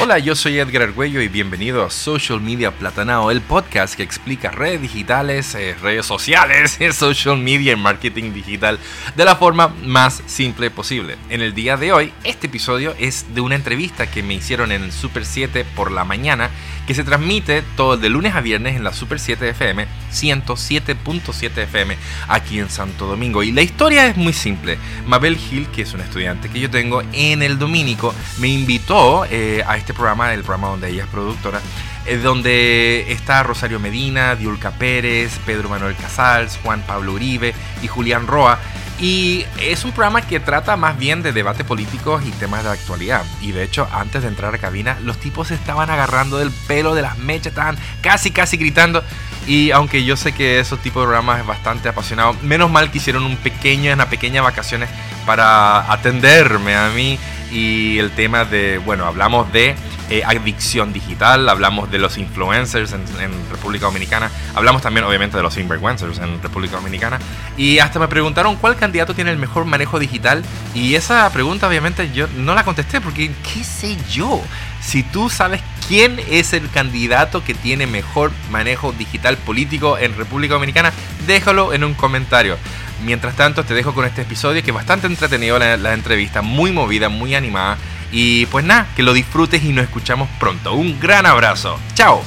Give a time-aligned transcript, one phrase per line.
[0.00, 4.50] Hola, yo soy Edgar Argüello y bienvenido a Social Media Platanao, el podcast que explica
[4.50, 8.80] redes digitales, eh, redes sociales, social media y marketing digital
[9.14, 11.16] de la forma más simple posible.
[11.30, 14.90] En el día de hoy, este episodio es de una entrevista que me hicieron en
[14.90, 16.50] Super 7 por la mañana,
[16.86, 21.96] que se transmite todo de lunes a viernes en la Super 7 FM, 107.7 FM,
[22.28, 23.42] aquí en Santo Domingo.
[23.42, 24.78] Y la historia es muy simple.
[25.06, 29.62] Mabel Gil, que es una estudiante que yo tengo en el Domínico, me invitó eh,
[29.66, 31.60] a este programa, el programa donde ella es productora,
[32.06, 38.26] eh, donde está Rosario Medina, Diulca Pérez, Pedro Manuel Casals, Juan Pablo Uribe y Julián
[38.26, 38.58] Roa.
[39.00, 43.24] Y es un programa que trata más bien de debate políticos y temas de actualidad.
[43.40, 46.94] Y de hecho, antes de entrar a cabina, los tipos se estaban agarrando del pelo
[46.94, 49.02] de las mechas, estaban casi, casi gritando.
[49.46, 52.98] Y aunque yo sé que esos tipos de programas es bastante apasionado, menos mal que
[52.98, 54.88] hicieron un pequeño, una pequeña vacaciones
[55.26, 57.18] para atenderme a mí
[57.50, 59.74] y el tema de, bueno, hablamos de
[60.10, 63.04] eh, adicción digital, hablamos de los influencers en,
[63.50, 67.18] República Dominicana, hablamos también obviamente de los influencers en República Dominicana
[67.56, 70.42] y hasta me preguntaron cuál candidato tiene el mejor manejo digital
[70.74, 74.42] y esa pregunta obviamente yo no la contesté porque qué sé yo,
[74.82, 80.54] si tú sabes quién es el candidato que tiene mejor manejo digital político en República
[80.54, 80.92] Dominicana,
[81.26, 82.56] déjalo en un comentario.
[83.04, 87.08] Mientras tanto, te dejo con este episodio que es bastante entretenido la, entrevista, muy movida,
[87.08, 87.76] muy animada.
[88.16, 90.74] Y pues nada, que lo disfrutes y nos escuchamos pronto.
[90.74, 91.80] Un gran abrazo.
[91.94, 92.22] Chao.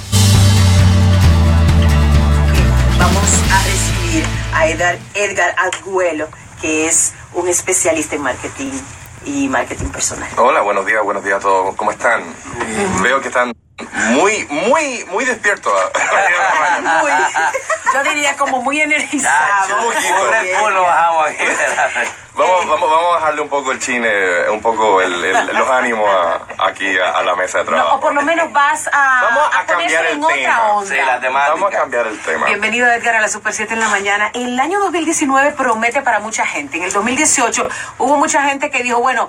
[3.00, 6.28] Vamos a recibir a Edgar, Edgar Arguello,
[6.60, 8.72] que es un especialista en marketing
[9.24, 10.30] y marketing personal.
[10.36, 11.74] Hola, buenos días, buenos días a todos.
[11.78, 12.22] ¿Cómo están?
[13.02, 13.54] Veo que están
[14.10, 15.72] muy, muy, muy despiertos.
[17.02, 17.12] muy,
[17.94, 19.72] yo diría como muy energizados.
[22.38, 24.08] Vamos, vamos, vamos a bajarle un poco el chine,
[24.52, 27.90] un poco el, el, los ánimos a, aquí a, a, la mesa de trabajo.
[27.90, 30.28] No, o por lo menos vas a, vamos a, a cambiar el en tema.
[30.28, 30.88] otra onda.
[30.88, 31.54] Sí, la temática.
[31.56, 32.46] Vamos a cambiar el tema.
[32.46, 34.30] Bienvenido Edgar a la Super 7 en la mañana.
[34.36, 36.78] El año 2019 promete para mucha gente.
[36.78, 37.67] En el 2018
[37.98, 39.28] hubo mucha gente que dijo, bueno,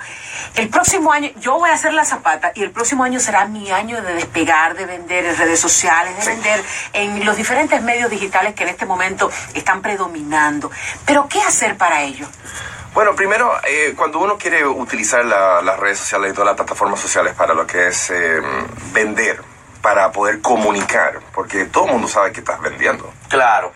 [0.56, 3.70] el próximo año yo voy a hacer la zapata y el próximo año será mi
[3.70, 6.28] año de despegar, de vender en redes sociales, de sí.
[6.28, 6.62] vender
[6.92, 10.70] en los diferentes medios digitales que en este momento están predominando.
[11.06, 12.28] Pero ¿qué hacer para ello?
[12.94, 17.00] Bueno, primero, eh, cuando uno quiere utilizar la, las redes sociales y todas las plataformas
[17.00, 18.40] sociales para lo que es eh,
[18.92, 19.40] vender,
[19.80, 23.12] para poder comunicar, porque todo el mundo sabe que estás vendiendo.
[23.28, 23.72] Claro.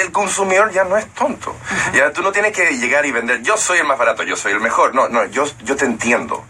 [0.00, 1.50] El consumidor ya no es tonto.
[1.50, 1.92] Uh -huh.
[1.92, 4.52] Ya tú no tienes que llegar y vender, yo soy el más barato, yo soy
[4.52, 4.94] el mejor.
[4.94, 6.44] No, no, yo, yo te entiendo.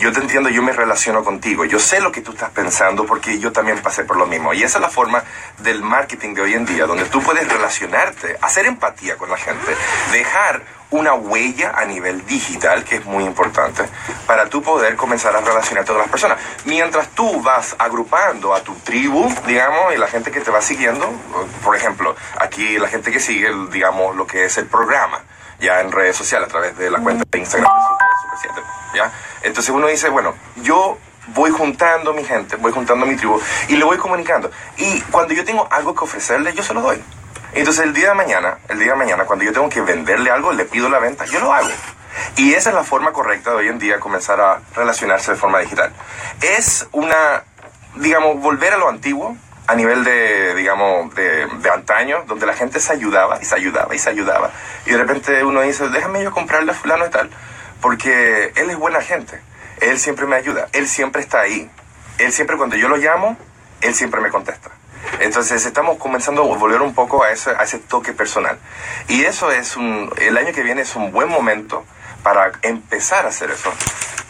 [0.00, 1.66] Yo te entiendo, yo me relaciono contigo.
[1.66, 4.54] Yo sé lo que tú estás pensando porque yo también pasé por lo mismo.
[4.54, 5.22] Y esa es la forma
[5.58, 9.76] del marketing de hoy en día, donde tú puedes relacionarte, hacer empatía con la gente,
[10.10, 13.84] dejar una huella a nivel digital, que es muy importante,
[14.26, 16.38] para tú poder comenzar a relacionarte con las personas.
[16.64, 21.12] Mientras tú vas agrupando a tu tribu, digamos, y la gente que te va siguiendo,
[21.62, 25.20] por ejemplo, aquí la gente que sigue, digamos, lo que es el programa,
[25.60, 28.08] ya en redes sociales, a través de la cuenta de Instagram de Super
[28.54, 28.62] 7,
[28.94, 29.12] ¿ya?
[29.42, 33.84] Entonces uno dice, bueno, yo voy juntando mi gente, voy juntando mi tribu y le
[33.84, 34.50] voy comunicando.
[34.76, 37.02] Y cuando yo tengo algo que ofrecerle, yo se lo doy.
[37.52, 40.52] Entonces el día de mañana, el día de mañana, cuando yo tengo que venderle algo,
[40.52, 41.68] le pido la venta, yo lo hago.
[42.36, 45.58] Y esa es la forma correcta de hoy en día comenzar a relacionarse de forma
[45.60, 45.92] digital.
[46.40, 47.44] Es una,
[47.96, 49.36] digamos, volver a lo antiguo,
[49.66, 53.94] a nivel de, digamos, de, de, antaño, donde la gente se ayudaba y se ayudaba
[53.94, 54.50] y se ayudaba.
[54.86, 57.30] Y de repente uno dice, déjame yo comprarle a fulano y tal,
[57.80, 59.40] porque él es buena gente.
[59.80, 61.70] Él siempre me ayuda, él siempre está ahí.
[62.18, 63.36] Él siempre cuando yo lo llamo,
[63.80, 64.70] él siempre me contesta.
[65.20, 68.58] Entonces estamos comenzando a volver un poco a ese, a ese toque personal.
[69.08, 71.84] Y eso es un, el año que viene es un buen momento
[72.22, 73.72] para empezar a hacer eso.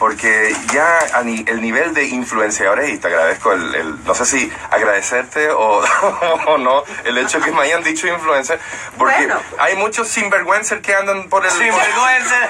[0.01, 4.25] Porque ya a ni, el nivel de influenciadores, y te agradezco el, el no sé
[4.25, 5.83] si agradecerte o,
[6.47, 8.59] o, no, el hecho que me hayan dicho influencer,
[8.97, 9.39] porque bueno.
[9.59, 11.51] hay muchos sinvergüencer que andan por el...
[11.51, 12.49] Sinvergüencer.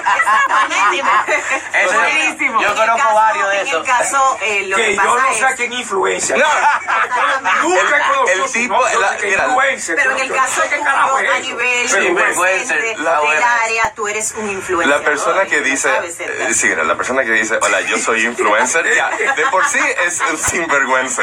[1.74, 2.62] es buenísimo.
[2.62, 3.68] Yo conozco caso, varios de esos.
[3.68, 5.36] En el caso, eh, lo que, que yo no es...
[5.36, 6.36] sé a quién influencia.
[6.38, 7.68] No.
[7.68, 9.96] Nunca he conocido el tipo, no, la, que mira, influencer.
[9.96, 14.48] Pero en el caso es a nivel Sí, influencer, la del área, tú eres un
[14.48, 14.98] influencer.
[14.98, 15.50] La persona ¿no?
[15.50, 19.64] que dice, eh, sí, la persona que dice, hola, yo soy influencer, ya, de por
[19.66, 21.22] sí es un sinvergüenza.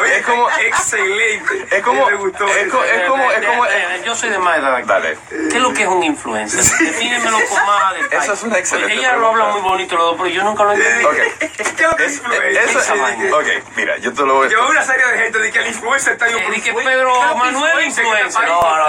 [0.00, 1.66] Oye, Es como, excelente.
[1.70, 2.76] es como, Me gustó es eso.
[2.78, 4.82] co- es como, es como, Eh, Yo soy de más edad.
[4.84, 5.16] dale.
[5.30, 6.60] ¿Qué es lo que es un influencer?
[6.86, 8.22] Defínemelo con más detalle.
[8.22, 9.60] Eso es una excelente Ella lo habla pregunta.
[9.62, 11.10] muy bonito, los dos, pero yo nunca lo he entendido.
[11.10, 12.56] Ok, ¿Qué es lo que es Es- influencer?
[12.68, 15.50] eso- esa ok, mira, yo te lo voy a Lleva una serie de gente de
[15.52, 18.46] que el influencer está yo Eh, de que Pedro Manuel influencer.
[18.48, 18.84] No, no, no.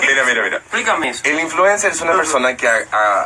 [0.00, 0.56] Mira, mira, mira.
[0.58, 1.20] Explícame eso.
[1.24, 2.68] El influencer es una persona que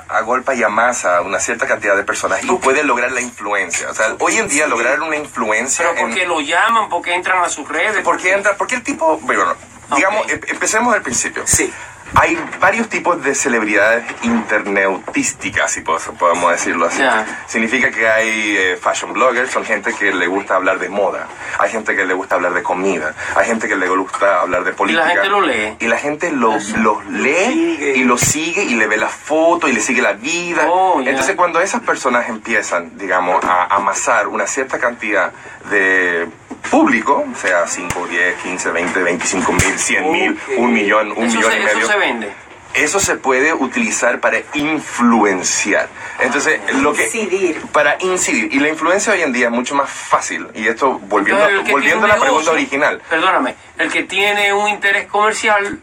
[0.09, 3.91] agolpa y amasa a una cierta cantidad de personas y puede lograr la influencia.
[3.91, 5.87] O sea, hoy en día lograr una influencia...
[5.89, 6.89] Pero ¿por en- qué lo llaman?
[6.89, 8.03] ¿Por qué entran a sus redes?
[8.05, 8.57] ¿Por qué entra?
[8.57, 9.55] Porque el tipo, bueno,
[9.95, 11.43] digamos, em- empecemos al principio.
[11.47, 11.73] Sí.
[12.15, 17.03] Hay varios tipos de celebridades interneutísticas, si po- podemos decirlo así.
[17.47, 21.27] Significa que hay eh, fashion bloggers, son gente que le gusta hablar de moda.
[21.59, 23.15] Hay gente que le gusta hablar de comida.
[23.37, 25.05] Hay gente que le gusta hablar de política.
[25.09, 25.77] gente lo lee.
[25.81, 29.73] Y la gente lo, los lee y lo sigue y le ve la foto y
[29.73, 30.67] le sigue la vida.
[30.69, 31.01] Oh.
[31.05, 35.33] Entonces cuando esas personas empiezan, digamos, a amasar una cierta cantidad
[35.71, 36.29] de
[36.71, 40.59] público, sea 5, 10, 15, 20, 25 mil, 100 mil, Ok.
[40.59, 42.33] un millón, un Eso, millón se, y eso medio, se vende.
[42.75, 45.89] eso se puede utilizar para influenciar.
[46.21, 47.61] Entonces, lo que Incidir.
[47.73, 51.43] para incidir y la influencia hoy en día es mucho más fácil y esto volviendo
[51.49, 53.03] Entonces, volviendo a la un pregunta negocio, original.
[53.09, 55.81] Perdóname, el que tiene un interés comercial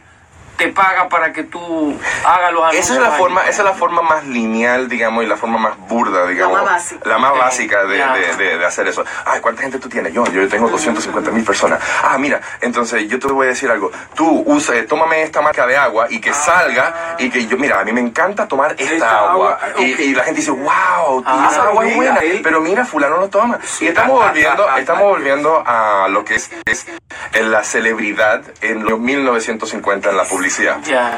[0.58, 2.86] te paga para que tú hagas los anuncios.
[2.86, 3.18] Esa es la ahí.
[3.20, 6.58] forma, esa es la forma más lineal, digamos, y la forma más burda, digamos.
[6.62, 7.10] más básica.
[7.10, 8.14] La más básica de, ya.
[8.14, 9.04] de- de- de hacer eso.
[9.26, 10.14] Ay, ¿cuánta gente tú tienes?
[10.14, 11.80] Yo, yo tengo 250 mil personas.
[12.04, 13.92] Ah, mira, entonces yo te voy a decir algo.
[14.16, 17.80] Tú usa, eh, tómame esta marca de agua y que salga y que yo, mira,
[17.80, 19.60] a mí me encanta tomar esta, Esta agua.
[19.62, 22.20] agua, Y, la gente dice, wow, Ah, esa agua es buena.
[22.20, 23.60] él- Pero mira, fulano lo toma.
[23.80, 26.86] Y estamos volviendo, estamos volviendo a lo que es, es
[27.34, 30.45] en la celebridad en los 1950 en la publicidad.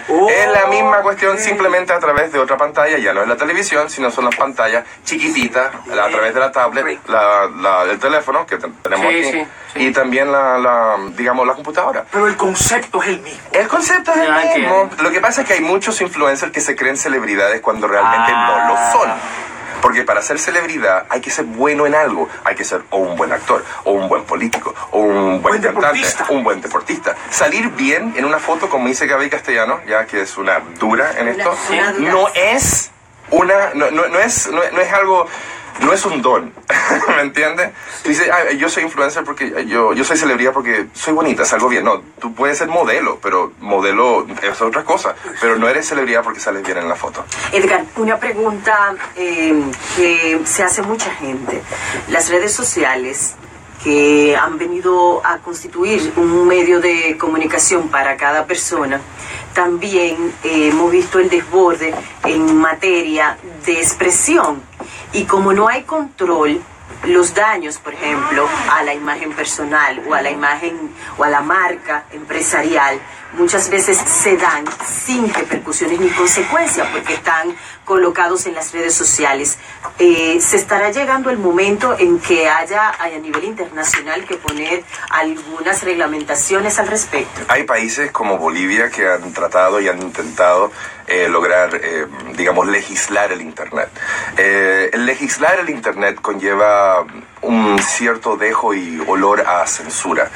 [0.09, 3.35] Oh, Es la misma cuestión simplemente a través de otra pantalla, ya no es la
[3.35, 8.45] televisión, sino son las pantallas chiquititas a través de la tablet, la, la- el teléfono
[8.45, 9.79] que te- tenemos Sí, aquí sí, sí.
[9.87, 12.05] y también la, la, digamos la computadora.
[12.11, 13.39] Pero el concepto es el mismo.
[13.51, 14.89] El concepto es el mismo.
[14.99, 18.67] Lo que pasa es que hay muchos influencers que se creen celebridades cuando realmente no
[18.67, 18.91] lo Ah.
[18.91, 19.11] son.
[19.81, 22.27] Porque para ser celebridad hay que ser bueno en algo.
[22.43, 25.61] Hay que ser o un buen actor, o un buen político, o un buen, Buen
[25.61, 26.25] cantante, deportista.
[26.29, 27.15] un buen deportista.
[27.29, 31.27] Salir bien en una foto, como dice Gaby Castellano, ya que es una dura en
[31.29, 32.11] esto, una dura.
[32.11, 32.91] no es
[33.29, 35.27] una, no, no, no es, no, no es algo,
[35.81, 36.53] no es un don,
[37.15, 37.71] ¿me entiendes?
[38.31, 41.83] "Ah, yo soy influencer porque yo, yo soy celebridad porque soy bonita, salgo bien.
[41.83, 45.15] No, tú puedes ser modelo, pero modelo es otra cosa.
[45.41, 47.23] Pero no eres celebridad porque sales bien en la foto.
[47.51, 49.53] Edgar, una pregunta eh,
[49.95, 51.61] que se hace mucha gente.
[52.09, 53.35] Las redes sociales
[53.83, 58.99] que han venido a constituir un medio de comunicación para cada persona,
[59.53, 61.93] también eh, hemos visto el desborde
[62.25, 64.61] en materia de expresión.
[65.13, 66.61] Y como no hay control,
[67.05, 71.41] los daños, por ejemplo, a la imagen personal o a la imagen o a la
[71.41, 72.99] marca empresarial,
[73.33, 77.55] muchas veces se dan sin repercusiones ni consecuencias porque están
[77.85, 79.57] colocados en las redes sociales.
[79.99, 85.83] Eh, se estará llegando el momento en que haya a nivel internacional que poner algunas
[85.83, 87.41] reglamentaciones al respecto.
[87.47, 90.71] Hay países como Bolivia que han tratado y han intentado
[91.07, 92.05] eh, lograr, eh,
[92.35, 93.89] digamos, legislar el Internet.
[94.37, 97.05] Eh, el legislar el Internet conlleva
[97.41, 100.29] un cierto dejo y olor a censura.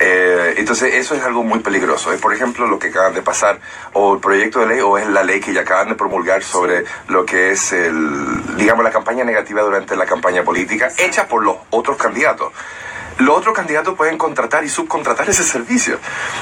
[0.00, 2.12] Eh, entonces eso es algo muy peligroso.
[2.12, 3.60] Es, por ejemplo, lo que acaban de pasar,
[3.92, 6.84] o el proyecto de ley, o es la ley que ya acaban de promulgar sobre
[7.08, 11.56] lo que es, el, digamos, la campaña negativa durante la campaña política, hecha por los
[11.70, 12.52] otros candidatos
[13.18, 15.98] los otros candidatos pueden contratar y subcontratar ese servicio.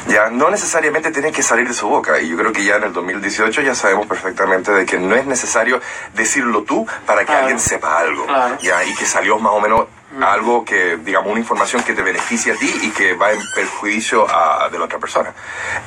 [0.08, 2.20] Ya no necesariamente tienen que salir de su boca.
[2.20, 5.26] Y yo creo que ya en el 2018 ya sabemos perfectamente de que no es
[5.26, 5.80] necesario
[6.14, 7.40] decirlo tú para que Claro.
[7.40, 8.26] alguien sepa algo.
[8.26, 8.58] Claro.
[8.60, 9.86] Ya, y que salió más o menos
[10.22, 14.26] algo que, digamos, una información que te beneficia a ti y que va en perjuicio
[14.28, 15.32] a, de la otra persona.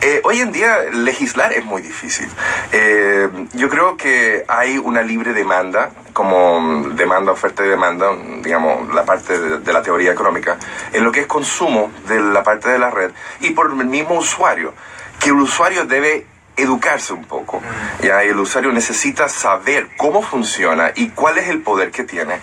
[0.01, 2.27] Eh, hoy en día legislar es muy difícil.
[2.71, 8.11] Eh, yo creo que hay una libre demanda, como demanda, oferta y demanda,
[8.41, 10.57] digamos, la parte de, de la teoría económica,
[10.91, 14.15] en lo que es consumo de la parte de la red y por el mismo
[14.15, 14.73] usuario,
[15.19, 16.25] que el usuario debe
[16.57, 17.61] educarse un poco.
[18.01, 22.39] Ya Y el usuario necesita saber cómo funciona y cuál es el poder que tiene.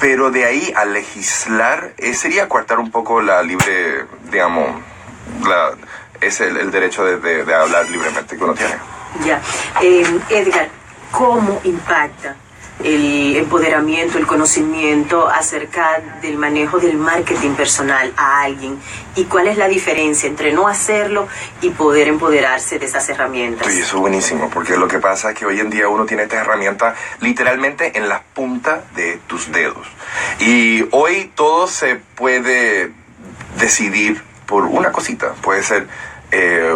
[0.00, 4.80] Pero de ahí a legislar eh, sería coartar un poco la libre, digamos,
[5.46, 5.72] la,
[6.20, 8.74] es el, derecho de, de- de hablar libremente que uno tiene.
[9.24, 9.40] Ya.
[9.82, 10.68] Eh, Edgar,
[11.10, 12.34] ¿cómo impacta
[12.84, 18.78] el empoderamiento, el conocimiento acerca del manejo del marketing personal a alguien?
[19.16, 21.28] ¿Y cuál es la diferencia entre no hacerlo
[21.60, 23.72] y poder empoderarse de esas herramientas?
[23.72, 26.24] Sí, eso es buenísimo, porque lo que pasa es que hoy en día uno tiene
[26.24, 29.86] esta herramienta literalmente en la punta de tus dedos.
[30.38, 32.92] Y hoy todo se puede
[33.58, 35.32] decidir por una cosita.
[35.42, 35.86] Puede ser
[36.32, 36.72] eh,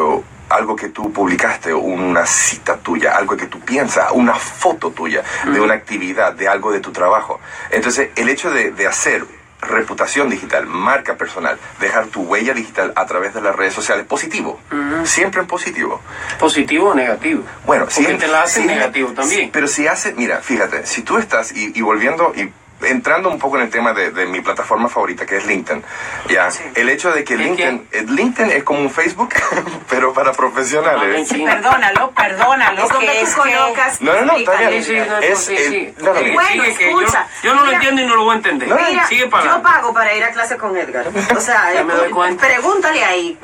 [0.55, 5.61] algo que tú publicaste, una cita tuya, algo que tú piensas, una foto tuya de
[5.61, 7.41] una actividad, de algo de tu trabajo.
[7.71, 9.25] Entonces, el hecho de, de hacer
[9.61, 14.61] reputación digital, marca personal, dejar tu huella digital a través de las redes sociales, positivo,
[15.05, 16.03] siempre en positivo.
[16.39, 17.45] ¿Positivo o negativo?
[17.65, 19.51] Bueno, Porque te la hacen sí, negativo también.
[19.53, 22.51] pero si hace, mira, fíjate, si tú estás y, y volviendo y
[22.87, 25.83] entrando un poco en el tema de, de mi plataforma favorita que es LinkedIn,
[26.29, 29.31] ya, el hecho de que ¿Qué, LinkedIn, eh, LinkedIn es como un Facebook,
[29.91, 31.29] pero para profesionales.
[31.29, 31.45] Sí.
[31.45, 32.85] Perdónalo, perdónalo.
[32.85, 34.01] Es que es colocas.
[34.01, 34.83] No, no, no, está bien.
[34.85, 35.95] Sí, sí, no, Es sí, el- sí.
[36.03, 38.37] no, Bueno, sigue, que yo, escucha, yo no lo entiendo y no lo voy a
[38.37, 38.69] entender.
[38.69, 41.07] No, no, Mira, sigue para yo pago para ir a clase con Edgar.
[41.37, 42.47] O sea, Ya me doy cuenta.
[42.47, 43.39] pregúntale ahí.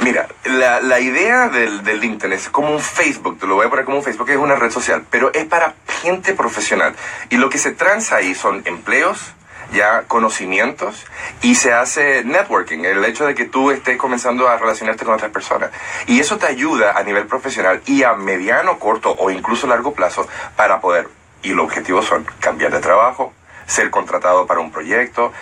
[0.00, 3.70] Mira, la, la idea del, del LinkedIn es como un Facebook, te lo voy a
[3.70, 6.94] poner como un Facebook, es una red social, pero es para gente profesional.
[7.30, 9.34] Y lo que se transa ahí son empleos,
[9.72, 11.04] ya conocimientos,
[11.42, 15.30] y se hace networking, el hecho de que tú estés comenzando a relacionarte con otras
[15.30, 15.70] personas.
[16.06, 20.26] Y eso te ayuda a nivel profesional y a mediano, corto o incluso largo plazo
[20.56, 21.08] para poder,
[21.42, 23.32] y los objetivos son cambiar de trabajo,
[23.66, 25.32] ser contratado para un proyecto,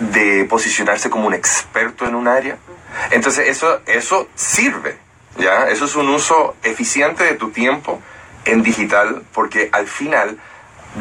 [0.00, 2.56] de posicionarse como un experto en un área.
[3.10, 4.96] Entonces eso, eso sirve,
[5.38, 5.68] ¿ya?
[5.68, 8.00] Eso es un uso eficiente de tu tiempo
[8.44, 10.38] en digital porque al final,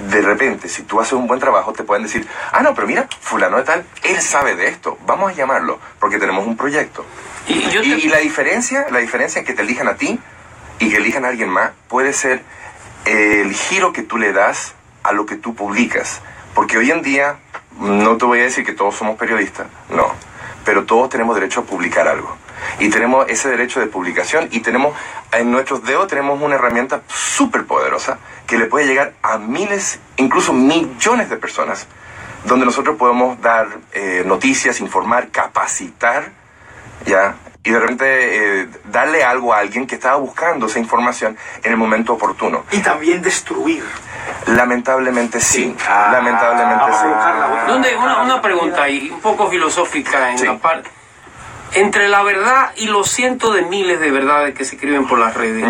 [0.09, 3.07] de repente, si tú haces un buen trabajo, te pueden decir, ah, no, pero mira,
[3.19, 7.05] fulano de tal, él sabe de esto, vamos a llamarlo porque tenemos un proyecto.
[7.47, 9.95] Y, y yo te- Y, y la diferencia, la diferencia en que te elijan a
[9.95, 10.19] ti
[10.79, 12.41] y que elijan a alguien más puede ser
[13.05, 16.21] el giro que tú le das a lo que tú publicas.
[16.53, 17.37] Porque hoy en día,
[17.79, 20.13] no te voy a decir que todos somos periodistas, no,
[20.65, 22.35] pero todos tenemos derecho a publicar algo.
[22.79, 24.95] Y tenemos ese derecho de publicación y tenemos,
[25.31, 30.53] en nuestros dedos tenemos una herramienta súper poderosa que le puede llegar a miles, incluso
[30.53, 31.87] millones de personas,
[32.45, 36.31] donde nosotros podemos dar eh, noticias, informar, capacitar
[37.05, 37.35] ¿ya?
[37.63, 41.77] Y de repente eh, darle algo a alguien que estaba buscando esa información en el
[41.77, 42.63] momento oportuno.
[42.71, 43.83] Y también destruir.
[44.47, 47.71] Lamentablemente sí, Ah, lamentablemente vamos a sí.
[47.71, 47.95] ¿Dónde?
[47.95, 50.45] Una, una pregunta ahí, un poco filosófica en Sí.
[50.47, 50.89] la parte.
[51.73, 55.35] Entre la verdad y los cientos de miles de verdades que se escriben por las
[55.35, 55.63] redes.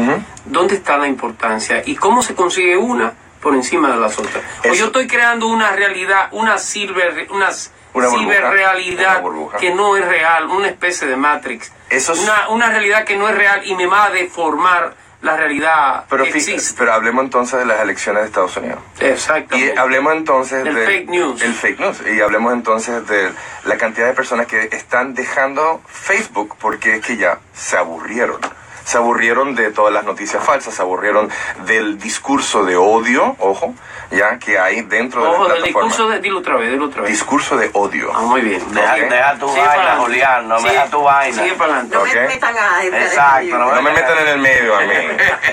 [0.45, 1.83] ¿dónde está la importancia?
[1.85, 4.43] ¿Y cómo se consigue una por encima de las otras?
[4.63, 7.49] O Eso- yo estoy creando una realidad, una silver, una,
[7.93, 9.57] Una ciberrealidad una burbuja.
[9.57, 11.71] que no es real, una especie de Matrix.
[11.89, 15.37] Eso es- una, una realidad que no es real y me va a deformar la
[15.37, 16.73] realidad Pero, existe.
[16.79, 18.79] pero hablemos entonces de las elecciones de Estados Unidos.
[18.99, 19.77] Y Exactamente.
[19.79, 21.41] hablemos entonces Del de- fake news.
[21.43, 21.97] El fake news.
[22.11, 23.31] Y hablemos entonces de
[23.65, 28.39] la cantidad de personas que están dejando Facebook porque es que ya se aburrieron.
[28.83, 31.29] Se aburrieron de todas las noticias falsas, se aburrieron
[31.65, 33.73] del discurso de odio, ojo,
[34.11, 35.87] ya que hay dentro Ojo, de la del plataforma.
[35.87, 36.19] discurso de...
[36.19, 37.11] Dilo otra vez, dilo otra vez.
[37.11, 38.11] Discurso de odio.
[38.13, 38.61] Ah, muy bien.
[38.73, 38.99] Deja, Ok.
[39.09, 39.95] deja tu Sigue vaina.
[39.97, 41.43] Julián, no me Sigue- deja tu vaina.
[41.43, 41.95] Sigue para adelante.
[41.95, 42.07] No Ok.
[42.13, 42.85] me metan a.
[42.85, 44.87] Exacto, no No me metan en el medio a mí.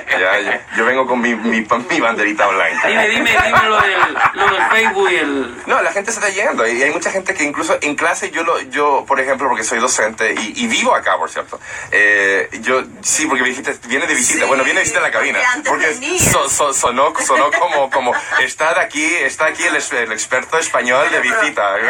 [0.18, 2.88] Ya, yo, yo vengo con mi, mi, mi banderita blanca.
[2.88, 5.56] Dime, dime, dime lo del, lo del Facebook y el...
[5.66, 8.42] No, la gente se está yendo y hay mucha gente que incluso en clase yo
[8.42, 11.60] lo, yo por ejemplo porque soy docente y, y vivo acá por cierto,
[11.92, 12.82] eh, yo
[13.18, 15.38] sí porque me dijiste viene de visita, Sí, bueno viene de visita a la cabina
[15.40, 16.30] porque antes porque venías.
[16.32, 21.76] so- so- sonó sonó como como está aquí está aquí el, experto español de visita.
[21.78, 21.84] ¿Tú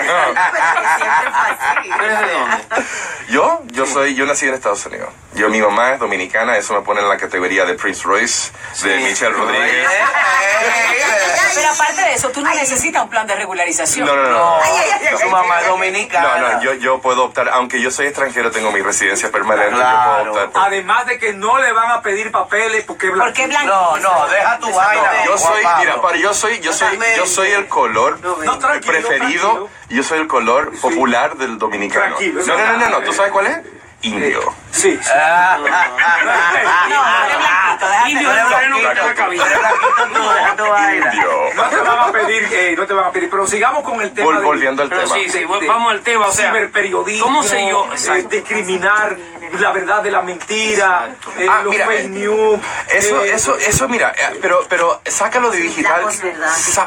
[2.04, 2.26] eres de?
[3.32, 5.10] Yo yo soy yo nací en Estados Unidos.
[5.34, 8.50] Yo mi mamá es dominicana, eso me pone en la categoría de Prince Royce,
[8.82, 9.86] de Michelle Rodríguez.
[11.54, 14.06] Pero aparte de eso, tú no necesitas un plan de regularización.
[14.06, 14.30] No, no, no.
[14.60, 15.18] no.
[15.18, 16.38] Su mamá es dominicana.
[16.38, 19.76] No, no, yo, yo puedo optar, aunque yo soy extranjero, tengo mi residencia permanente, yo
[19.78, 20.18] Claro.
[20.18, 20.62] puedo optar por...
[20.62, 23.66] Además de que no le van a pedir papeles porque ¿Por qué blanco?
[23.66, 25.24] No, no, deja tu vaina.
[25.26, 29.48] Yo soy, mira, para, yo soy, yo soy, yo soy el color No, tranquilo, preferido,
[29.48, 29.70] tranquilo.
[29.88, 32.16] yo soy el color popular del dominicano.
[32.16, 33.58] Tranquilo, No, no, no, no, no, ¿tú sabes cuál es?
[34.02, 34.40] Indio.
[34.70, 35.10] Sí, sí.
[35.12, 35.58] Ah,
[38.08, 38.30] Indio.
[41.54, 44.12] No te van a pedir, eh, no te van a pedir, pero sigamos con el
[44.12, 45.06] tema Vol- volviendo al tema.
[45.06, 46.48] sí, sí, vamos al tema, o sea...
[46.50, 47.88] ciberperiodismo, ¿Cómo sé yo?
[47.92, 49.16] eh, discriminar
[49.58, 52.60] la verdad de la mentira, eh, Ah, los mira, fake eh, news.
[52.90, 56.02] Eso, eh, eso, eso, mira, eh, pero, pero sácalo de digital,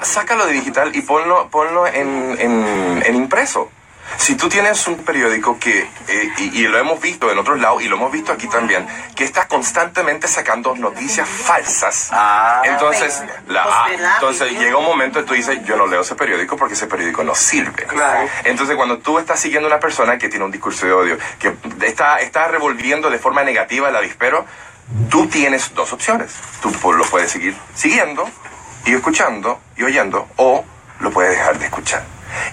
[0.03, 3.69] sácalo de digital y ponlo, ponlo en, en, en impreso.
[4.17, 7.81] Si tú tienes un periódico que, eh, y, y lo hemos visto en otros lados
[7.81, 12.61] y lo hemos visto aquí también, que está constantemente sacando noticias falsas, Ah.
[12.65, 14.55] entonces, la, ah, Posverdad, entonces sí.
[14.57, 17.35] llega un momento y tú dices, yo no leo ese periódico porque ese periódico no
[17.35, 17.83] sirve.
[17.85, 18.29] Claro.
[18.43, 21.53] Entonces, cuando tú estás siguiendo a una persona que tiene un discurso de odio, que
[21.85, 24.45] está, está revolviendo de forma negativa el avispero,
[25.09, 26.33] tú tienes dos opciones.
[26.61, 28.29] Tú lo puedes seguir siguiendo
[28.85, 30.63] y escuchando y oyendo, o
[30.99, 32.03] lo puedes dejar de escuchar.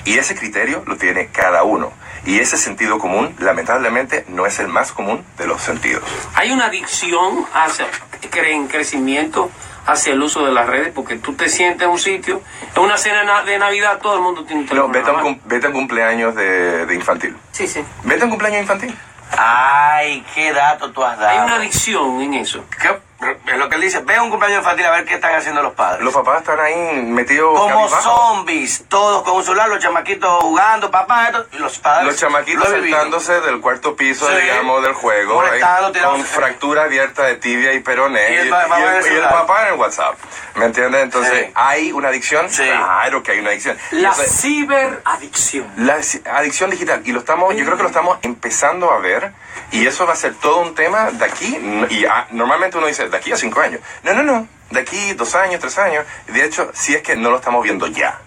[0.05, 1.93] Y ese criterio lo tiene cada uno.
[2.25, 6.03] Y ese sentido común, lamentablemente, no es el más común de los sentidos.
[6.35, 7.87] Hay una adicción hacia,
[8.33, 9.51] en crecimiento
[9.87, 12.43] hacia el uso de las redes, porque tú te sientes en un sitio,
[12.77, 14.93] en una cena na- de Navidad, todo el mundo tiene un No, teléfono.
[14.93, 17.35] vete a un, cum- vete a un cumpleaños de, de infantil.
[17.53, 17.83] Sí, sí.
[18.05, 18.95] Vete a un cumpleaños infantil.
[19.39, 21.31] Ay, qué dato tú has dado.
[21.31, 22.65] Hay una adicción en eso.
[22.83, 22.91] ¿Qué?
[23.21, 23.99] Es lo que él dice.
[24.01, 26.03] Ve un cumpleaños infantil a ver qué están haciendo los padres.
[26.05, 31.27] Los papás están ahí metidos Como zombies, todos con un celular, los chamaquitos jugando, papá,
[31.27, 32.07] esto, y los padres.
[32.07, 34.37] Los chamaquitos lo saltándose del cuarto piso, Sí.
[34.43, 38.79] digamos, del juego, tirando- con fractura abierta de tibia y peroné, Y el y, papá
[38.79, 39.31] y en el el, y el celular.
[39.33, 40.15] papá en el WhatsApp.
[40.55, 41.03] ¿Me entiendes?
[41.03, 41.53] Entonces, Sí.
[41.57, 42.49] ¿hay una adicción?
[42.49, 42.63] Sí.
[42.65, 43.77] Claro que hay una adicción.
[43.91, 45.67] La ciberadicción.
[45.77, 47.03] la ci- adicción digital.
[47.05, 49.33] Y lo estamos, yo creo que lo estamos empezando a ver.
[49.71, 51.87] Y eso va a ser todo un tema de aquí.
[51.91, 53.81] Y ah, normalmente uno dice, de aquí a cinco años.
[54.03, 54.49] No, no, no.
[54.71, 56.05] De aquí dos años, tres años.
[56.27, 58.21] De hecho, si es que no lo estamos viendo ya.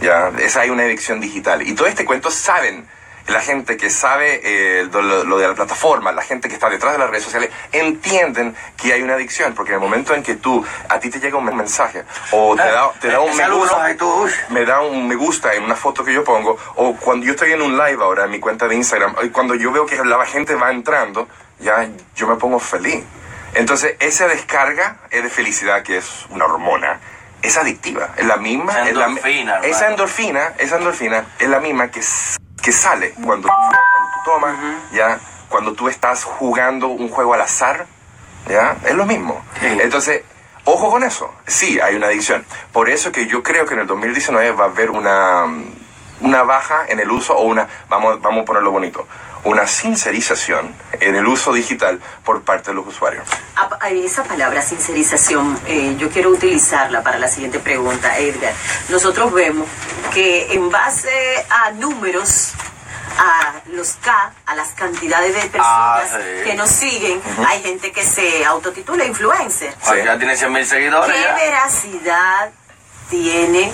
[0.00, 1.62] Ya, esa hay una adicción digital.
[1.62, 2.86] Y todo este cuento saben,
[3.28, 6.98] la gente que sabe eh, lo, de la plataforma, la gente que está detrás de
[6.98, 9.54] las redes sociales, entienden que hay una adicción.
[9.54, 12.62] Porque en el momento en que tú, a ti te llega un mensaje o te
[12.62, 13.96] da, te da un me gusta,
[14.50, 17.52] me da un me gusta en una foto que yo pongo, o cuando yo estoy
[17.52, 20.24] en un live ahora en mi cuenta de Instagram, y cuando yo veo que la
[20.26, 23.02] gente va entrando, ya yo me pongo feliz.
[23.56, 27.00] Entonces, esa descarga es de felicidad, que es una hormona,
[27.42, 28.10] es adictiva.
[28.16, 28.72] Es la misma.
[28.72, 32.00] Esa es la, endorfina, esa endorfina, esa endorfina es la misma que,
[32.62, 33.78] que sale cuando, cuando
[34.12, 34.56] tú tomas,
[34.92, 37.86] ya, cuando tú estás jugando un juego al azar,
[38.46, 38.76] ¿ya?
[38.84, 39.42] Es lo mismo.
[39.58, 39.78] Sí.
[39.80, 40.22] Entonces,
[40.64, 41.32] ojo con eso.
[41.46, 42.44] Sí, hay una adicción.
[42.72, 45.46] Por eso que yo creo que en el 2019 va a haber una,
[46.20, 49.06] una baja en el uso o una, vamos, vamos a ponerlo bonito,
[49.46, 53.26] una sincerización en el uso digital por parte de los usuarios.
[53.54, 58.52] Ah, ah, Esa palabra sincerización, eh, yo quiero utilizarla para la siguiente pregunta, Edgar.
[58.88, 59.66] Nosotros vemos
[60.12, 62.52] que en base a números,
[63.18, 66.44] a los K, a las cantidades de personas Ah, sí.
[66.44, 69.72] que nos siguen, hay gente que se autotitula influencer.
[69.86, 71.16] Ay, Ya tiene 100 mil seguidores.
[71.16, 71.34] ¿Qué ya.
[71.34, 72.50] veracidad
[73.10, 73.72] tiene?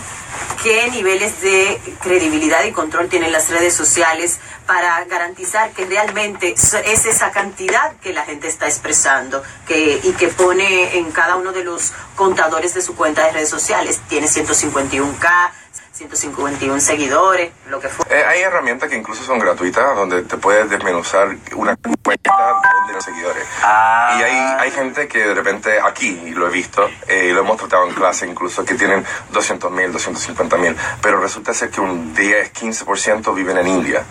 [0.62, 7.04] ¿Qué niveles de credibilidad y control tienen las redes sociales para garantizar que realmente es
[7.06, 11.64] esa cantidad que la gente está expresando que, y que pone en cada uno de
[11.64, 14.00] los contadores de su cuenta de redes sociales?
[14.08, 15.50] Tiene 151K,
[15.92, 18.06] 151 seguidores, lo que fue.
[18.08, 23.04] Eh, hay herramientas que incluso son gratuitas donde te puedes desmenuzar una cuenta donde los
[23.04, 23.44] seguidores.
[23.62, 24.16] Ah.
[24.18, 27.40] Y hay, hay gente que de repente aquí, y lo he visto, eh, y lo
[27.40, 31.82] hemos tratado en clase incluso, que tienen 200 mil, 250 mil, pero resulta ser que
[31.82, 34.02] un 10, 15% viven en India.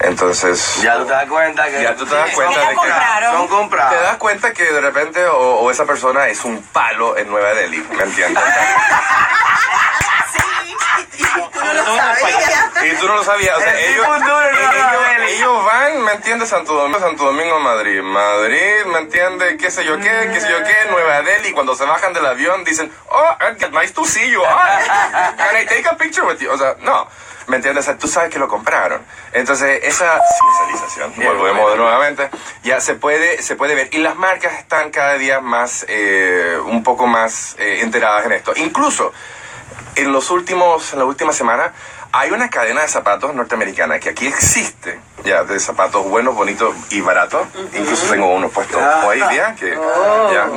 [0.00, 0.80] Entonces...
[0.82, 1.82] Ya tú te das cuenta que.
[1.82, 3.36] Ya tú te das cuenta de que...
[3.36, 3.96] Son comprados.
[3.96, 7.54] Te das cuenta que de repente o, o esa persona es un palo en Nueva
[7.54, 8.42] Delhi, ¿me entiendes?
[11.96, 12.86] No.
[12.86, 13.56] Y tú no lo sabías.
[13.56, 16.48] O sea, El ellos, ellos- ellos van, ¿me entiendes?
[16.48, 18.02] Santo Domingo, Santo Domingo, Madrid.
[18.02, 19.56] Madrid, ¿me entiendes?
[19.58, 20.30] ¿Qué sé yo qué?
[20.32, 20.90] ¿Qué sé yo qué?
[20.90, 21.52] Nueva Delhi.
[21.52, 23.36] Cuando se bajan del avión dicen, oh,
[23.72, 24.42] nice to see you.
[24.46, 26.50] Ah, can I take a picture with you?
[26.50, 27.08] O sea, no.
[27.46, 27.84] ¿Me entiendes?
[27.84, 29.04] O sea, tú sabes que lo compraron.
[29.32, 32.30] Entonces, esa sincerización, volvemos de nuevamente,
[32.62, 33.88] ya se puede, se puede ver.
[33.92, 38.52] Y las marcas están cada día más, eh, un poco más eh, enteradas en esto.
[38.54, 39.12] Incluso,
[39.96, 41.72] en los últimos, en la última semana,
[42.12, 47.00] hay una cadena de zapatos norteamericana que aquí existe, ya, de zapatos buenos, bonitos y
[47.00, 47.46] baratos.
[47.72, 50.48] Incluso tengo uno puesto hoy día, que, ya,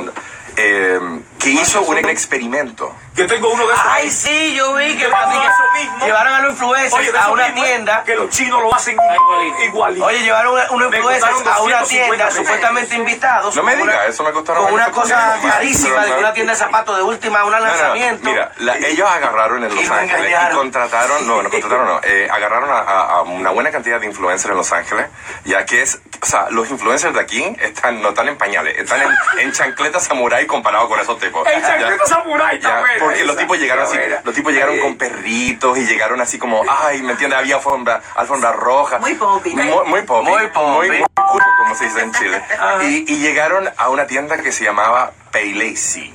[0.56, 1.00] eh,
[1.44, 2.94] que hizo un experimento.
[3.14, 3.86] Yo tengo uno de esos.
[3.86, 6.06] Ay, sí, yo vi que Yo papi, tengo que eso mismo.
[6.06, 8.02] llevaron a los influencers Oye, a una mismo, tienda.
[8.04, 9.62] Que los chinos lo hacen igualito.
[9.64, 10.06] igualito.
[10.06, 12.34] Oye, llevaron a unos influencers a una 250 tienda pesos.
[12.42, 13.54] supuestamente invitados.
[13.56, 16.52] No me con diga, una- eso me costaron Con una cosa carísima de una tienda
[16.54, 18.28] de zapatos de última, un No, no, lanzamiento.
[18.30, 22.70] Mira, la- ellos agarraron en Los Ángeles y contrataron, no, no contrataron, no, eh, agarraron
[22.70, 25.06] a, a- a una buena cantidad de influencers en Los Ángeles,
[25.44, 29.02] ya que es, o sea, los influencers de aquí están, no están en pañales, están
[29.02, 31.33] en, en chancleta samurái comparado con esos tipos.
[31.46, 34.20] El chancleta samurái está Ya, buena porque esa, los tipos llegaron así, buena.
[34.24, 37.38] los tipos llegaron con perritos y llegaron así como, ay, ¿me entiendes?
[37.38, 38.98] Había alfombra, alfombra roja.
[38.98, 39.54] Muy poppy.
[39.54, 40.30] Muy, muy poppy.
[40.30, 40.70] Muy poppy.
[40.70, 42.42] Muy, muy cool, como se dice en Chile.
[42.82, 46.14] Y, y llegaron a una tienda que se llamaba Paylacey.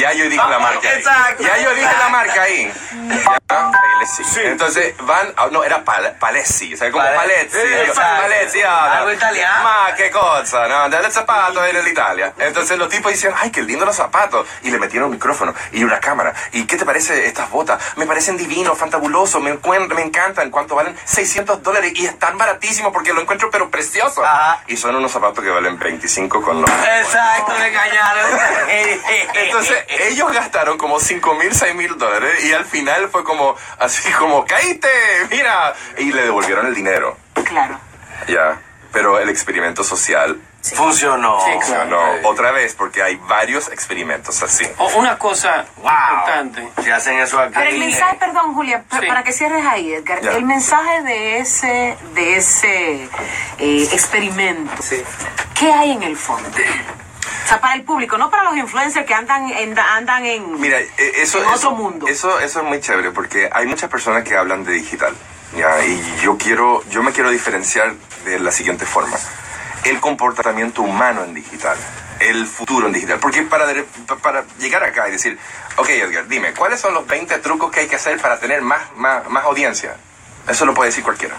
[0.00, 0.88] Ya yo dije la marca.
[0.88, 0.98] ahí.
[0.98, 1.42] Exacto.
[1.42, 2.72] Ya yo dije la marca ahí.
[3.08, 4.24] Ya, Paylacey.
[4.24, 4.40] Sí.
[4.44, 7.58] Entonces van, a- no, era Pal Palessi, o sea, como Pale- Palezzi.
[7.58, 8.22] Exacto.
[8.22, 9.62] Palezzi, ah, Algo italiano.
[9.64, 12.32] Ma, qué cosa, no, del zapato en Italia.
[12.38, 14.46] Entonces los tipos dicen, ay, qué lindo los zapatos.
[14.62, 16.32] Y le metieron un micrófono y una cámara.
[16.52, 17.80] ¿Y qué te parece estas botas?
[17.96, 20.50] Me parecen divinos, fantabulosos, me, me encantan.
[20.50, 20.96] ¿Cuánto valen?
[21.04, 21.92] 600 dólares.
[21.96, 24.24] Y están baratísimos porque lo encuentro pero precioso.
[24.24, 24.62] Ajá.
[24.68, 26.70] Y son unos zapatos que valen 25 con los...
[26.70, 28.24] Exacto, me engañaron.
[29.34, 34.10] Entonces, ellos gastaron como 5 mil, 6 mil dólares y al final fue como, así
[34.12, 34.88] como, caíste,
[35.30, 37.78] mira, y le devolvieron el dinero, Claro.
[38.28, 38.60] ya.
[38.92, 40.40] Pero el experimento social
[40.74, 41.38] Funcionó.
[41.40, 41.88] Sí, claro.
[41.98, 44.66] funcionó otra vez porque hay varios experimentos así.
[44.76, 45.90] O una cosa Wow.
[46.10, 46.68] importante.
[46.84, 47.54] Si hacen eso aquí.
[47.54, 49.06] Pero el mensaje, perdón, Julia, Sí.
[49.08, 50.32] para que cierres ahí, Edgar, Ya.
[50.32, 53.04] el mensaje de ese, de ese
[53.56, 54.70] eh, experimento,
[55.58, 56.50] ¿qué hay en el fondo?
[57.50, 60.60] Sea, para el público, no para los influencers que andan en, andan en...
[60.60, 62.06] Mira, eh, eso, En otro eso, mundo.
[62.06, 65.12] Eso, eso es muy chévere porque hay muchas personas que hablan de digital.
[65.56, 65.84] ¿ya?
[65.84, 67.92] Y yo quiero, yo me quiero diferenciar
[68.24, 69.16] de la siguiente forma.
[69.82, 71.76] El comportamiento humano en digital.
[72.20, 73.18] El futuro en digital.
[73.18, 73.84] Porque para, de-
[74.22, 75.36] para llegar acá y decir,
[75.76, 78.82] ok Edgar, dime, ¿cuáles son los 20 trucos que hay que hacer para tener más,
[78.94, 79.96] más, más audiencia?
[80.46, 81.34] Eso lo puede decir cualquiera.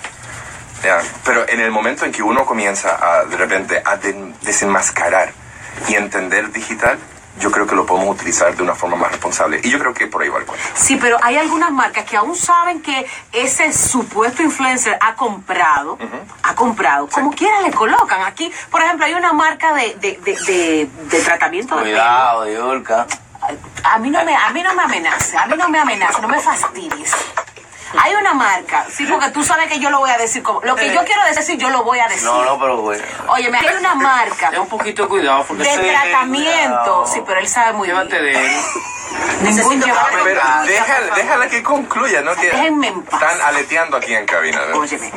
[0.84, 5.40] Ya, Pero en el momento en que uno comienza a, de repente a den- desenmascarar
[5.88, 6.98] y entender digital,
[7.40, 9.62] yo creo que lo podemos utilizar de una forma más responsable.
[9.64, 10.64] Y yo creo que por ahí va el cuento.
[10.76, 15.98] Sí, pero hay algunas marcas que aún saben que ese supuesto influencer ha comprado,
[16.44, 18.22] ha comprado, como quiera le colocan.
[18.24, 21.94] Aquí, por ejemplo, hay una marca de, de, de, de- de tratamiento de pelo.
[21.96, 23.08] Cuidado, Yulka.
[23.84, 26.28] A mí no me, a mí no me amenace, a mí no me amenace, no
[26.28, 27.12] me fastidies.
[27.98, 30.76] Hay una marca, sí, porque tú sabes que yo lo voy a decir como, lo
[30.76, 32.24] que yo quiero decir, yo lo voy a decir.
[32.26, 33.00] No, no, pero güey.
[33.28, 37.08] Oye, hay una marca Ten un poquito de cuidado porque de Sí, tratamiento, cuidado.
[37.08, 38.34] sí, pero él sabe muy llévate bien.
[38.34, 38.62] de él.
[39.42, 42.34] Ningún concluya, déjala, déjala que concluya, ¿no?
[42.36, 43.22] Que Déjenme en paz.
[43.22, 44.62] están aleteando aquí en cabina.
[44.68, 44.78] ¿no?
[44.80, 45.12] Óyeme,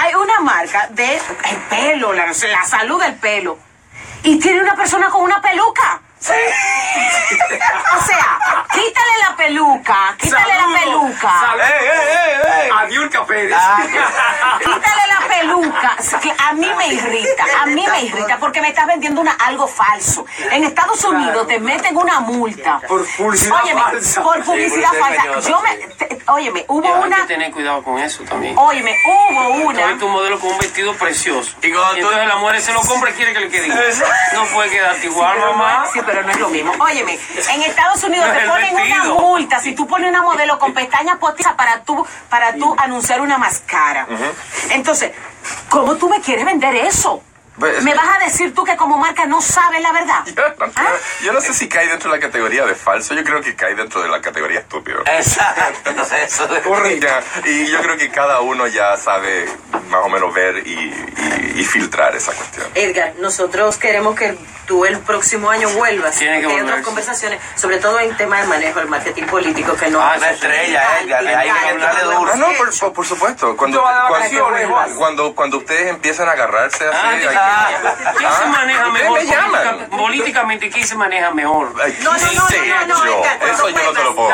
[0.00, 3.58] hay una marca de el pelo, la, la salud del pelo,
[4.22, 6.00] y tiene una persona con una peluca.
[6.30, 8.38] O sea,
[8.72, 10.80] quítale la peluca, quítale la Saludos.
[10.80, 11.40] peluca.
[11.40, 11.66] Saludos.
[11.68, 12.70] ¡Ey, ey, ey, ey!
[12.78, 13.56] A Diurka Pérez.
[14.60, 15.96] Quítale la peluca.
[15.98, 19.32] Es que a mí me irrita, a mí me irrita porque me estás vendiendo una,
[19.32, 20.24] algo falso.
[20.50, 22.80] En Estados Unidos te meten una multa.
[22.88, 24.22] Por publicidad Óyeme, falsa.
[24.22, 25.22] por publicidad Sí, falsa.
[25.22, 25.82] engañosa, Yo me, sí.
[25.98, 28.54] te- óyeme, hubo Ya, Hay una, que tener cuidado con eso también.
[28.56, 29.86] óyeme, hubo Tú una.
[29.86, 31.56] ves tu modelo con un vestido precioso.
[31.62, 33.92] Y cuando tú- entonces la mujer se lo compra y quiere que le quede igual.
[34.34, 35.84] No puede quedarte igual, mamá.
[35.92, 36.72] Sí, pero no es lo mismo.
[36.78, 37.18] Óyeme,
[37.52, 41.18] en Estados Unidos No te ponen una multa si tú pones una modelo con pestañas
[41.18, 44.06] postizas para tú, para tú anunciar una máscara.
[44.70, 45.12] Entonces,
[45.68, 47.22] ¿cómo tú me quieres vender eso?
[47.58, 50.24] Pues, ¿Me vas a decir tú que como marca no sabes la verdad?
[50.34, 50.92] Yo no, ¿Ah?
[51.22, 53.74] yo no sé si cae dentro de la categoría de falso, yo creo que cae
[53.74, 55.00] dentro de la categoría estúpido.
[55.06, 55.90] Exacto.
[56.16, 59.46] Eso de- Ya, y yo creo que cada uno ya sabe
[59.90, 62.66] más o menos ver y, y- y filtrar esa cuestión.
[62.74, 64.36] Edgar, nosotros queremos que
[64.72, 66.16] tú el próximo año vuelvas.
[66.16, 69.90] Tiene que volver, otras conversaciones, sobre todo en tema de manejo del marketing político, que
[69.90, 72.36] no Ah, una estrella, Edgar, hay que duro.
[72.36, 73.54] No, por, por- por supuesto.
[73.54, 77.68] Cuando, cuando, cuando, cuando ustedes empiezan a agarrarse así, Ah, hay que- ah,
[78.16, 79.18] ¿Quién se Ah, maneja mejor?
[79.18, 79.88] me llaman.
[79.90, 81.74] políticamente, ¿quién se maneja mejor?
[81.74, 82.32] No, no, no,
[82.86, 84.30] no, Edgar, Eso yo no te lo puedo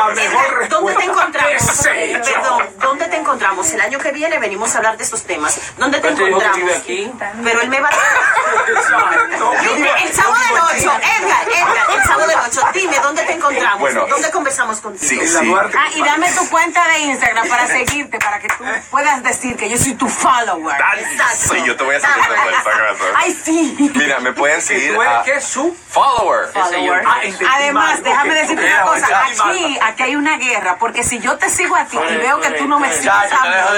[0.69, 1.63] ¿Dónde te encontramos?
[1.83, 3.73] Perdón, ¿dónde te encontramos?
[3.73, 5.59] El año que viene venimos a hablar de estos temas.
[5.77, 6.63] ¿Dónde te encontramos?
[6.87, 7.91] Pero él me va
[8.69, 9.53] Exacto.
[9.75, 13.81] Dime, el sábado del 8, Edgar, Edgar, el 8, dime, ¿dónde encontramos?
[13.81, 14.07] Bueno.
[14.09, 15.09] ¿Dónde conversamos contigo?
[15.09, 15.55] Sí, En la sí.
[15.77, 19.69] Ah, y dame tu cuenta de Instagram para seguirte, para que tú puedas decir que
[19.69, 20.79] yo soy tu follower.
[20.79, 21.55] Dale, Exacto.
[21.55, 22.63] Sí, yo te voy a seguir vuelta.
[22.63, 23.05] cabeza.
[23.17, 23.77] Ay, sí.
[23.95, 26.49] Mira, me pueden seguir tú eres a que su follower.
[26.53, 27.03] Follower.
[27.07, 27.21] Ah,
[27.57, 29.25] Además, déjame decirte una cosa.
[29.27, 32.51] Aquí, aquí hay una guerra, porque si yo te sigo a ti y veo que
[32.53, 33.31] tú no me sigues a mí.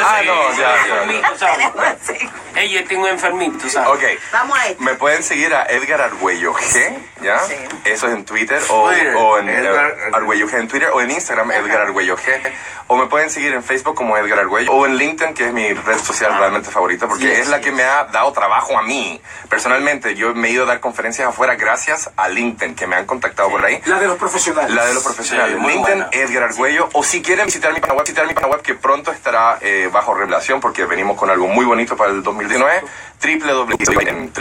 [0.03, 0.75] Ah, no, ya, ya.
[0.75, 1.69] Enfermito, ¿sabes?
[2.07, 2.31] Sí.
[2.57, 3.89] Ella un enfermito, ¿sabes?
[3.91, 4.21] Ok.
[4.33, 4.83] Vamos a esto.
[4.83, 7.39] Me pueden seguir a Edgar Argüello G, ¿ya?
[7.41, 7.55] Sí.
[7.85, 11.11] Eso es en Twitter o, Twitter, o en Edgar Argüello G en Twitter o en
[11.11, 12.53] Instagram Edgar Argüello G.
[12.89, 15.73] O me pueden seguir en Facebook como Edgar Argüello o en LinkedIn, que es mi
[15.73, 19.21] red social realmente favorita porque es la que me ha dado trabajo a mí.
[19.49, 23.07] Personalmente, yo me he ido a dar conferencias afuera gracias a LinkedIn, que me han
[23.07, 23.81] contactado por ahí.
[23.87, 24.71] la de los profesionales.
[24.75, 25.57] La de los profesionales.
[25.61, 26.05] Sí, LinkedIn.
[26.13, 26.89] Edgar Argüello.
[26.93, 29.89] O si quieren visitar mi página web, visitar mi página web que pronto estará eh,
[29.93, 32.83] bajo revelación porque venimos con algo muy bonito para el 2019.
[33.23, 33.77] www.
[34.01, 34.33] en- en-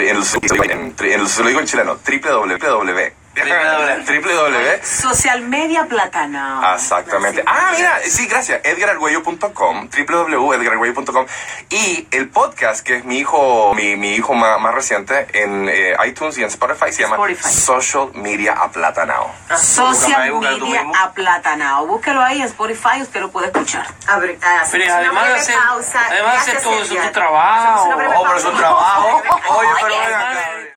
[0.72, 1.98] en- en- lo digo en chileno.
[1.98, 3.14] www.
[3.44, 4.84] Www.
[4.84, 6.74] Social media platana.
[6.76, 7.44] Exactamente.
[7.46, 8.62] Ah, mira, sí, gracias.
[8.64, 11.26] Edgarargüello.com, www.edgarargüello.com
[11.70, 15.96] y el podcast que es mi hijo, mi, mi hijo más, más reciente en eh,
[16.06, 17.50] iTunes y en Spotify se llama Spotify.
[17.50, 19.32] Social Media Aplatanao.
[19.58, 20.96] Social búscame tú media mismo.
[20.96, 21.86] aplatanado.
[21.88, 23.86] Búsquelo ahí en Spotify, usted lo puede escuchar.
[24.08, 26.02] Abre, ah, Pero una además de breve hacer, pausa.
[26.10, 27.90] además de hacer todo eso, tu trabajo.
[27.90, 29.22] Oh, pero es un trabajo.
[29.50, 30.68] Oye, pero Oye, ven